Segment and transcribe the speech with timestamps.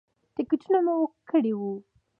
[0.35, 0.97] ټکټونه مو
[1.29, 1.73] کړي وو.